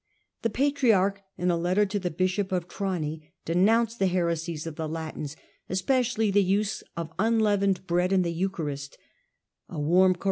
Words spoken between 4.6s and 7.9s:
of the Latins, especially the use of un Leo'snego l^^veued